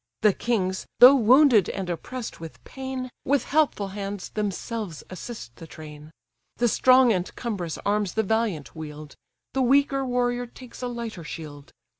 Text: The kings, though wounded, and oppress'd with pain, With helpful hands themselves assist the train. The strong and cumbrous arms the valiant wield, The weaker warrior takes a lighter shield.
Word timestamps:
The 0.21 0.33
kings, 0.33 0.87
though 0.97 1.13
wounded, 1.13 1.69
and 1.69 1.87
oppress'd 1.87 2.39
with 2.39 2.63
pain, 2.63 3.11
With 3.23 3.43
helpful 3.43 3.89
hands 3.89 4.29
themselves 4.29 5.03
assist 5.11 5.57
the 5.57 5.67
train. 5.67 6.09
The 6.57 6.67
strong 6.67 7.13
and 7.13 7.29
cumbrous 7.35 7.77
arms 7.85 8.15
the 8.15 8.23
valiant 8.23 8.75
wield, 8.75 9.13
The 9.53 9.61
weaker 9.61 10.03
warrior 10.03 10.47
takes 10.47 10.81
a 10.81 10.87
lighter 10.87 11.23
shield. 11.23 11.71